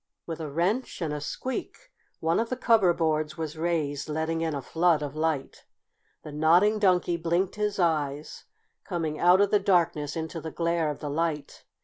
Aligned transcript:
With 0.25 0.39
a 0.41 0.49
wrench 0.49 0.99
and 0.99 1.13
a 1.13 1.21
squeak 1.21 1.91
one 2.19 2.39
of 2.39 2.49
the 2.49 2.57
cover 2.57 2.91
boards 2.91 3.37
was 3.37 3.55
raised, 3.55 4.09
letting 4.09 4.41
in 4.41 4.55
a 4.55 4.61
flood 4.63 5.03
of 5.03 5.15
light. 5.15 5.65
The 6.23 6.31
Nodding 6.31 6.79
Donkey 6.79 7.17
blinked 7.17 7.53
his 7.53 7.77
eyes, 7.77 8.45
coming 8.83 9.19
out 9.19 9.41
of 9.41 9.51
the 9.51 9.59
darkness 9.59 10.15
into 10.15 10.41
the 10.41 10.49
glare 10.49 10.89
of 10.89 11.01
the 11.01 11.09
light. 11.11 11.65